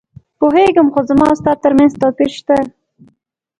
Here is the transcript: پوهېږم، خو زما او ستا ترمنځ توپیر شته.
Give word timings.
پوهېږم، 0.39 0.87
خو 0.93 0.99
زما 1.09 1.25
او 1.29 1.35
ستا 1.39 1.51
ترمنځ 1.63 1.91
توپیر 2.01 2.31
شته. 2.39 2.57